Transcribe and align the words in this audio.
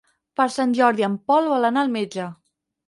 Per 0.39 0.47
Sant 0.55 0.73
Jordi 0.79 1.07
en 1.11 1.21
Pol 1.31 1.53
vol 1.55 1.71
anar 1.73 1.87
al 1.87 1.97
metge. 2.01 2.31